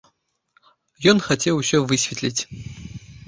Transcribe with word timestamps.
Ён 1.11 1.21
хацеў 1.27 1.61
усё 1.63 1.77
высветліць. 1.91 2.41